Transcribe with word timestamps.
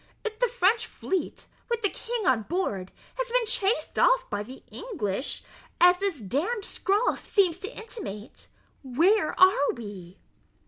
If 0.23 0.39
the 0.39 0.47
French 0.47 0.87
fleet, 0.87 1.45
with 1.69 1.83
the 1.83 1.89
king 1.89 2.25
on 2.25 2.41
board, 2.41 2.91
has 3.19 3.29
been 3.29 3.45
chased 3.45 3.99
off 3.99 4.27
by 4.31 4.41
the 4.41 4.63
English, 4.71 5.43
as 5.79 5.97
this 5.97 6.17
d 6.17 6.25
d 6.39 6.45
scrawl 6.63 7.15
seems 7.15 7.59
to 7.59 7.77
intimate, 7.77 8.47
where 8.81 9.39
are 9.39 9.71
we?" 9.75 10.17